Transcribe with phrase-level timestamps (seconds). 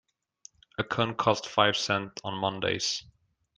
[0.79, 3.03] A cone costs five cents on Mondays.